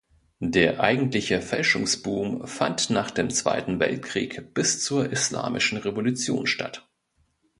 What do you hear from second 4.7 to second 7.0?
zur Islamischen Revolution statt.